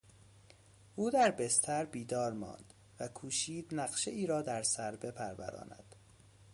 او 0.95 1.09
در 1.09 1.31
بستر 1.31 1.85
بیدار 1.85 2.33
ماند 2.33 2.73
و 2.99 3.07
کوشید 3.07 3.73
نقشهای 3.75 4.27
را 4.27 4.41
در 4.41 4.63
سر 4.63 4.95
بپروراند. 4.95 5.95